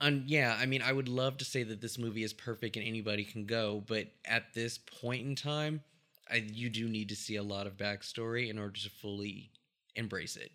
and 0.00 0.28
yeah, 0.28 0.56
I 0.58 0.66
mean, 0.66 0.82
I 0.82 0.92
would 0.92 1.08
love 1.08 1.38
to 1.38 1.44
say 1.44 1.62
that 1.62 1.80
this 1.80 1.98
movie 1.98 2.24
is 2.24 2.32
perfect 2.32 2.76
and 2.76 2.86
anybody 2.86 3.24
can 3.24 3.46
go, 3.46 3.82
but 3.86 4.08
at 4.24 4.52
this 4.52 4.78
point 4.78 5.26
in 5.26 5.34
time, 5.34 5.82
I, 6.30 6.44
you 6.52 6.68
do 6.68 6.88
need 6.88 7.08
to 7.10 7.16
see 7.16 7.36
a 7.36 7.42
lot 7.42 7.66
of 7.66 7.76
backstory 7.76 8.50
in 8.50 8.58
order 8.58 8.78
to 8.80 8.90
fully 8.90 9.50
embrace 9.94 10.36
it. 10.36 10.50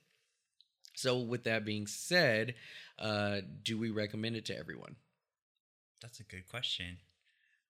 So, 0.96 1.20
with 1.20 1.46
that 1.46 1.64
being 1.64 1.88
said, 1.88 2.56
uh, 2.98 3.38
do 3.64 3.78
we 3.78 3.90
recommend 3.90 4.36
it 4.36 4.46
to 4.46 4.58
everyone? 4.58 4.98
That's 6.02 6.20
a 6.20 6.24
good 6.24 6.48
question. 6.50 6.98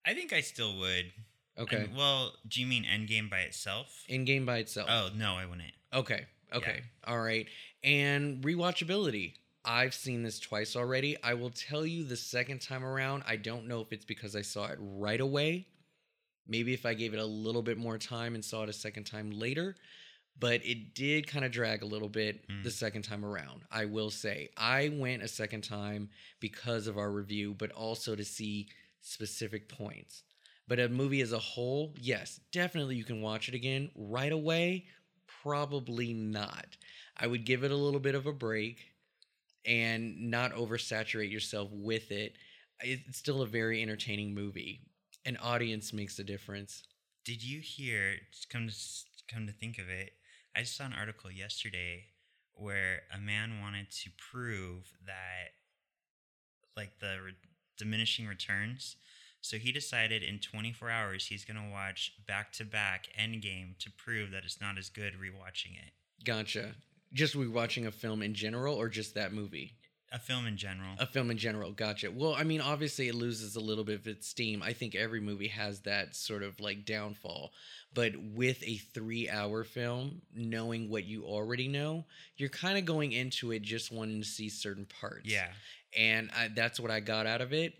I 0.04 0.14
think 0.14 0.32
I 0.32 0.40
still 0.40 0.76
would. 0.78 1.12
Okay. 1.58 1.88
Well, 1.96 2.32
do 2.48 2.60
you 2.60 2.66
mean 2.66 2.84
Endgame 2.84 3.30
by 3.30 3.40
itself? 3.40 4.04
endgame 4.08 4.46
by 4.46 4.58
itself. 4.58 4.88
Oh 4.90 5.10
no, 5.14 5.34
I 5.34 5.46
wouldn't. 5.46 5.72
Okay. 5.92 6.26
Okay. 6.54 6.82
All 7.06 7.20
right. 7.20 7.46
And 7.82 8.42
rewatchability. 8.42 9.34
I've 9.64 9.92
seen 9.94 10.22
this 10.22 10.38
twice 10.40 10.74
already. 10.74 11.16
I 11.22 11.34
will 11.34 11.50
tell 11.50 11.84
you 11.84 12.04
the 12.04 12.16
second 12.16 12.60
time 12.62 12.84
around, 12.84 13.24
I 13.26 13.36
don't 13.36 13.66
know 13.68 13.80
if 13.82 13.92
it's 13.92 14.04
because 14.06 14.34
I 14.34 14.42
saw 14.42 14.66
it 14.66 14.78
right 14.80 15.20
away. 15.20 15.66
Maybe 16.48 16.72
if 16.72 16.86
I 16.86 16.94
gave 16.94 17.12
it 17.14 17.20
a 17.20 17.24
little 17.26 17.62
bit 17.62 17.76
more 17.78 17.98
time 17.98 18.34
and 18.34 18.44
saw 18.44 18.62
it 18.62 18.68
a 18.70 18.72
second 18.72 19.04
time 19.04 19.30
later, 19.30 19.76
but 20.38 20.64
it 20.64 20.94
did 20.94 21.26
kind 21.26 21.44
of 21.44 21.52
drag 21.52 21.82
a 21.82 21.86
little 21.86 22.08
bit 22.08 22.48
Mm. 22.48 22.64
the 22.64 22.70
second 22.70 23.02
time 23.02 23.24
around. 23.24 23.62
I 23.70 23.84
will 23.84 24.10
say 24.10 24.48
I 24.56 24.88
went 24.88 25.22
a 25.22 25.28
second 25.28 25.62
time 25.62 26.08
because 26.40 26.86
of 26.86 26.96
our 26.96 27.10
review, 27.10 27.54
but 27.54 27.70
also 27.72 28.16
to 28.16 28.24
see 28.24 28.68
specific 29.02 29.68
points. 29.68 30.22
But 30.66 30.80
a 30.80 30.88
movie 30.88 31.20
as 31.20 31.32
a 31.32 31.38
whole, 31.38 31.94
yes, 32.00 32.40
definitely 32.52 32.96
you 32.96 33.04
can 33.04 33.20
watch 33.20 33.48
it 33.48 33.54
again 33.54 33.90
right 33.94 34.32
away. 34.32 34.86
Probably 35.42 36.12
not. 36.12 36.76
I 37.16 37.26
would 37.26 37.44
give 37.44 37.64
it 37.64 37.70
a 37.70 37.76
little 37.76 38.00
bit 38.00 38.14
of 38.14 38.26
a 38.26 38.32
break 38.32 38.78
and 39.64 40.30
not 40.30 40.54
oversaturate 40.54 41.30
yourself 41.30 41.70
with 41.72 42.10
it. 42.10 42.36
It's 42.80 43.18
still 43.18 43.42
a 43.42 43.46
very 43.46 43.82
entertaining 43.82 44.34
movie. 44.34 44.80
An 45.26 45.36
audience 45.36 45.92
makes 45.92 46.18
a 46.18 46.24
difference. 46.24 46.82
Did 47.24 47.42
you 47.42 47.60
hear? 47.60 48.14
Come 48.50 48.68
to 48.68 48.74
come 49.32 49.46
to 49.46 49.52
think 49.52 49.78
of 49.78 49.88
it, 49.88 50.12
I 50.56 50.60
just 50.60 50.76
saw 50.76 50.84
an 50.84 50.92
article 50.92 51.30
yesterday 51.30 52.06
where 52.54 53.02
a 53.14 53.18
man 53.18 53.60
wanted 53.60 53.90
to 53.90 54.10
prove 54.30 54.92
that, 55.06 55.50
like 56.76 56.98
the 56.98 57.18
re- 57.24 57.32
diminishing 57.78 58.26
returns. 58.26 58.96
So 59.40 59.56
he 59.56 59.72
decided 59.72 60.22
in 60.22 60.38
24 60.38 60.90
hours 60.90 61.26
he's 61.26 61.44
gonna 61.44 61.70
watch 61.70 62.14
back 62.26 62.52
to 62.54 62.64
back 62.64 63.08
Endgame 63.18 63.78
to 63.78 63.90
prove 63.90 64.30
that 64.32 64.44
it's 64.44 64.60
not 64.60 64.78
as 64.78 64.88
good 64.88 65.14
rewatching 65.14 65.76
it. 65.76 65.92
Gotcha. 66.24 66.74
Just 67.12 67.34
rewatching 67.34 67.86
a 67.86 67.90
film 67.90 68.22
in 68.22 68.34
general 68.34 68.76
or 68.76 68.88
just 68.88 69.14
that 69.14 69.32
movie? 69.32 69.74
A 70.12 70.18
film 70.18 70.46
in 70.46 70.56
general. 70.56 70.90
A 70.98 71.06
film 71.06 71.30
in 71.30 71.38
general. 71.38 71.70
Gotcha. 71.70 72.10
Well, 72.10 72.34
I 72.34 72.42
mean, 72.42 72.60
obviously 72.60 73.06
it 73.06 73.14
loses 73.14 73.54
a 73.54 73.60
little 73.60 73.84
bit 73.84 74.00
of 74.00 74.08
its 74.08 74.26
steam. 74.26 74.60
I 74.60 74.72
think 74.72 74.96
every 74.96 75.20
movie 75.20 75.48
has 75.48 75.80
that 75.82 76.16
sort 76.16 76.42
of 76.42 76.58
like 76.58 76.84
downfall. 76.84 77.52
But 77.94 78.14
with 78.16 78.60
a 78.64 78.76
three 78.76 79.28
hour 79.30 79.62
film, 79.62 80.22
knowing 80.34 80.90
what 80.90 81.04
you 81.04 81.24
already 81.24 81.68
know, 81.68 82.06
you're 82.36 82.48
kind 82.48 82.76
of 82.76 82.84
going 82.84 83.12
into 83.12 83.52
it 83.52 83.62
just 83.62 83.92
wanting 83.92 84.20
to 84.20 84.26
see 84.26 84.48
certain 84.48 84.86
parts. 85.00 85.30
yeah. 85.30 85.48
and 85.96 86.30
I, 86.36 86.48
that's 86.48 86.80
what 86.80 86.90
I 86.90 86.98
got 87.00 87.26
out 87.26 87.40
of 87.40 87.52
it. 87.52 87.74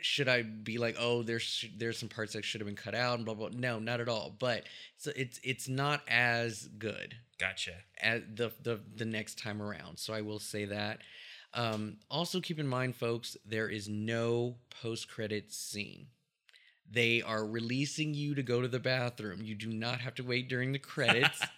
Should 0.00 0.28
I 0.28 0.42
be 0.42 0.78
like, 0.78 0.96
oh, 0.98 1.22
there's 1.22 1.64
there's 1.76 1.98
some 1.98 2.08
parts 2.08 2.32
that 2.32 2.44
should 2.44 2.60
have 2.60 2.66
been 2.66 2.76
cut 2.76 2.94
out 2.94 3.16
and 3.16 3.24
blah 3.24 3.34
blah? 3.34 3.50
No, 3.52 3.78
not 3.78 4.00
at 4.00 4.08
all. 4.08 4.34
But 4.38 4.64
so 4.96 5.12
it's 5.14 5.38
it's 5.44 5.68
not 5.68 6.02
as 6.08 6.68
good 6.78 7.16
Gotcha. 7.38 7.72
as 8.00 8.22
the 8.34 8.52
the 8.62 8.80
the 8.96 9.04
next 9.04 9.38
time 9.38 9.62
around. 9.62 9.98
So 9.98 10.12
I 10.12 10.22
will 10.22 10.38
say 10.38 10.64
that. 10.66 11.00
Um, 11.54 11.98
also, 12.10 12.40
keep 12.40 12.58
in 12.58 12.66
mind, 12.66 12.96
folks, 12.96 13.36
there 13.44 13.68
is 13.68 13.88
no 13.88 14.56
post 14.82 15.08
credit 15.08 15.52
scene. 15.52 16.06
They 16.90 17.22
are 17.22 17.44
releasing 17.46 18.14
you 18.14 18.34
to 18.34 18.42
go 18.42 18.60
to 18.60 18.68
the 18.68 18.78
bathroom. 18.78 19.40
You 19.42 19.54
do 19.54 19.68
not 19.68 20.00
have 20.00 20.14
to 20.16 20.22
wait 20.24 20.48
during 20.48 20.72
the 20.72 20.78
credits. 20.78 21.40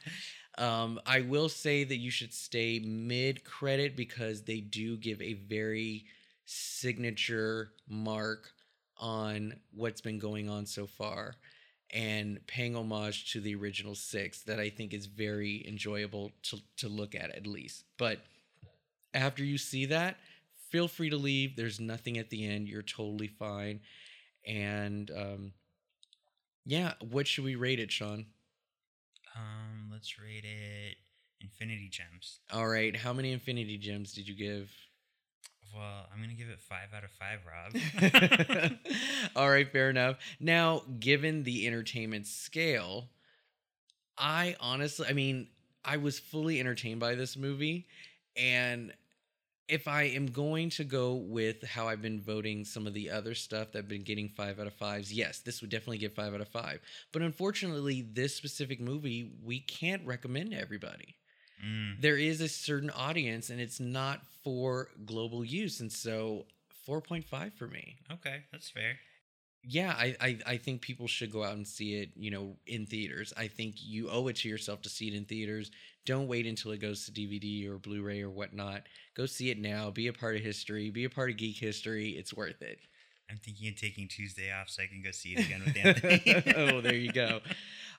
Um, 0.57 1.00
I 1.05 1.23
will 1.23 1.49
say 1.49 1.83
that 1.83 1.97
you 1.97 2.12
should 2.12 2.33
stay 2.33 2.79
mid 2.79 3.43
credit 3.45 3.97
because 3.97 4.43
they 4.43 4.61
do 4.61 4.97
give 4.97 5.21
a 5.21 5.33
very 5.33 6.05
signature 6.45 7.71
mark 7.89 8.51
on 8.99 9.55
what's 9.73 10.01
been 10.01 10.19
going 10.19 10.49
on 10.49 10.67
so 10.67 10.87
far 10.87 11.35
and 11.93 12.45
paying 12.47 12.75
homage 12.75 13.33
to 13.33 13.41
the 13.41 13.55
original 13.55 13.95
six 13.95 14.43
that 14.43 14.59
I 14.59 14.69
think 14.69 14.93
is 14.93 15.07
very 15.07 15.65
enjoyable 15.67 16.33
to, 16.45 16.59
to 16.79 16.89
look 16.89 17.15
at 17.15 17.31
at 17.31 17.47
least. 17.47 17.85
But 17.99 18.21
after 19.13 19.45
you 19.45 19.59
see 19.59 19.87
that, 19.87 20.17
feel 20.71 20.89
free 20.89 21.11
to 21.11 21.17
leave. 21.17 21.57
There's 21.57 21.79
nothing 21.79 22.19
at 22.19 22.31
the 22.31 22.47
end. 22.47 22.69
You're 22.69 22.83
totally 22.83 23.29
fine. 23.29 23.81
And 24.47 25.11
um, 25.17 25.53
yeah, 26.65 26.95
what 27.01 27.27
should 27.27 27.45
we 27.45 27.55
rate 27.55 27.79
it, 27.81 27.93
Sean? 27.93 28.27
Um, 29.37 29.91
let's 29.93 30.19
rate 30.19 30.45
it 30.45 30.97
Infinity 31.41 31.89
Gems. 31.91 32.41
All 32.53 32.67
right. 32.67 32.97
How 32.97 33.13
many 33.13 33.33
Infinity 33.33 33.79
Gems 33.79 34.13
did 34.13 34.27
you 34.27 34.35
give? 34.35 34.71
Well, 35.75 36.07
I'm 36.12 36.21
gonna 36.21 36.35
give 36.35 36.49
it 36.49 36.61
five 36.61 36.88
out 36.95 37.04
of 37.04 37.11
five, 37.11 37.40
Rob. 37.45 38.73
All 39.37 39.50
right, 39.50 39.71
fair 39.71 39.90
enough. 39.90 40.16
Now, 40.38 40.83
given 41.00 41.43
the 41.43 41.66
entertainment 41.66 42.26
scale, 42.26 43.09
I 44.16 44.57
honestly, 44.61 45.07
I 45.09 45.12
mean, 45.12 45.49
I 45.85 45.97
was 45.97 46.19
fully 46.19 46.61
entertained 46.61 47.00
by 47.00 47.14
this 47.14 47.37
movie. 47.37 47.87
And 48.37 48.93
if 49.69 49.88
I 49.88 50.04
am 50.04 50.26
going 50.26 50.71
to 50.71 50.85
go 50.85 51.14
with 51.14 51.62
how 51.64 51.88
I've 51.88 52.02
been 52.02 52.21
voting 52.21 52.64
some 52.64 52.87
of 52.87 52.95
the 52.95 53.11
other 53.11 53.35
stuff 53.35 53.73
that 53.73 53.81
I've 53.81 53.88
been 53.88 54.02
getting 54.02 54.28
five 54.28 54.61
out 54.61 54.66
of 54.66 54.75
fives, 54.75 55.12
yes, 55.12 55.40
this 55.40 55.61
would 55.61 55.71
definitely 55.71 55.99
get 55.99 56.14
five 56.14 56.35
out 56.35 56.40
of 56.40 56.49
five. 56.49 56.81
But 57.12 57.23
unfortunately, 57.23 58.02
this 58.02 58.35
specific 58.35 58.81
movie, 58.81 59.33
we 59.43 59.61
can't 59.61 60.07
recommend 60.07 60.50
to 60.50 60.61
everybody 60.61 61.16
Mm, 61.64 62.00
there 62.00 62.18
is 62.18 62.40
a 62.40 62.49
certain 62.49 62.90
audience 62.90 63.50
and 63.50 63.61
it's 63.61 63.80
not 63.80 64.23
for 64.42 64.88
global 65.04 65.44
use. 65.44 65.80
And 65.80 65.92
so 65.92 66.47
4.5 66.87 67.54
for 67.54 67.66
me. 67.68 67.97
Okay, 68.12 68.44
that's 68.52 68.68
fair. 68.71 68.99
yeah 69.62 69.94
I, 69.97 70.16
I 70.21 70.38
i 70.47 70.56
think 70.59 70.83
people 70.83 71.09
should 71.09 71.33
go 71.33 71.42
out 71.42 71.54
and 71.54 71.66
see 71.66 71.94
it 71.94 72.11
you 72.16 72.30
know 72.30 72.56
in 72.66 72.87
theaters. 72.87 73.33
I 73.37 73.49
think 73.49 73.76
you 73.78 74.11
owe 74.11 74.28
it 74.28 74.37
to 74.37 74.49
yourself 74.49 74.83
to 74.83 74.88
see 74.90 75.09
it 75.09 75.14
in 75.14 75.25
theaters. 75.25 75.71
Don't 76.04 76.28
wait 76.28 76.47
until 76.47 76.73
it 76.73 76.80
goes 76.80 77.06
to 77.06 77.12
dvd 77.12 77.66
or 77.68 77.78
blu-ray 77.78 78.23
or 78.23 78.30
whatnot. 78.30 78.83
Go 79.16 79.26
see 79.26 79.50
it 79.50 79.59
now. 79.59 79.90
Be 79.90 80.09
a 80.09 80.12
part 80.12 80.37
of 80.37 80.42
history. 80.42 80.90
Be 80.90 81.04
a 81.04 81.11
part 81.11 81.30
of 81.30 81.37
geek 81.38 81.56
history. 81.59 82.11
It's 82.11 82.35
worth 82.35 82.61
it 82.62 82.80
I'm 83.31 83.38
thinking 83.38 83.69
of 83.69 83.76
taking 83.76 84.07
Tuesday 84.09 84.52
off 84.52 84.69
so 84.69 84.83
I 84.83 84.87
can 84.87 85.02
go 85.02 85.11
see 85.11 85.35
it 85.35 85.47
again 85.47 85.62
with 85.64 85.76
Anthony. 85.76 86.54
oh, 86.57 86.81
there 86.81 86.95
you 86.95 87.12
go. 87.12 87.40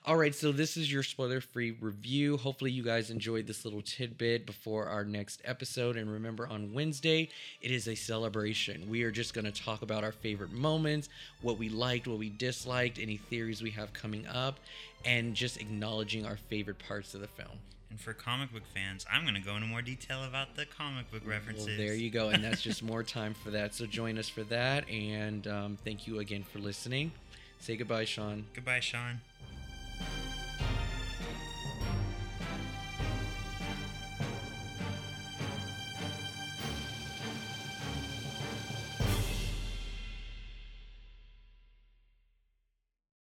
All 0.06 0.16
right, 0.16 0.32
so 0.32 0.52
this 0.52 0.76
is 0.76 0.90
your 0.90 1.02
spoiler 1.02 1.40
free 1.40 1.72
review. 1.80 2.36
Hopefully, 2.36 2.70
you 2.70 2.84
guys 2.84 3.10
enjoyed 3.10 3.48
this 3.48 3.64
little 3.64 3.82
tidbit 3.82 4.46
before 4.46 4.86
our 4.86 5.04
next 5.04 5.42
episode. 5.44 5.96
And 5.96 6.08
remember, 6.08 6.46
on 6.46 6.72
Wednesday, 6.72 7.28
it 7.60 7.72
is 7.72 7.88
a 7.88 7.96
celebration. 7.96 8.88
We 8.88 9.02
are 9.02 9.10
just 9.10 9.34
going 9.34 9.46
to 9.46 9.50
talk 9.50 9.82
about 9.82 10.04
our 10.04 10.12
favorite 10.12 10.52
moments, 10.52 11.08
what 11.42 11.58
we 11.58 11.68
liked, 11.68 12.06
what 12.06 12.18
we 12.18 12.30
disliked, 12.30 13.00
any 13.00 13.16
theories 13.16 13.62
we 13.62 13.70
have 13.72 13.92
coming 13.92 14.28
up, 14.28 14.60
and 15.04 15.34
just 15.34 15.60
acknowledging 15.60 16.24
our 16.24 16.36
favorite 16.36 16.78
parts 16.78 17.14
of 17.14 17.20
the 17.20 17.26
film. 17.26 17.58
And 17.90 18.00
for 18.00 18.12
comic 18.12 18.52
book 18.52 18.64
fans, 18.74 19.06
I'm 19.10 19.22
going 19.22 19.34
to 19.34 19.40
go 19.40 19.54
into 19.54 19.68
more 19.68 19.82
detail 19.82 20.24
about 20.24 20.56
the 20.56 20.66
comic 20.66 21.10
book 21.10 21.22
references. 21.24 21.66
Well, 21.66 21.76
there 21.76 21.94
you 21.94 22.10
go. 22.10 22.30
And 22.30 22.42
that's 22.42 22.60
just 22.60 22.82
more 22.82 23.02
time 23.18 23.34
for 23.34 23.50
that. 23.50 23.74
So 23.74 23.86
join 23.86 24.18
us 24.18 24.28
for 24.28 24.42
that. 24.44 24.88
And 24.90 25.46
um, 25.46 25.78
thank 25.84 26.06
you 26.06 26.18
again 26.18 26.42
for 26.42 26.58
listening. 26.58 27.12
Say 27.60 27.76
goodbye, 27.76 28.04
Sean. 28.04 28.46
Goodbye, 28.54 28.80
Sean. 28.80 29.20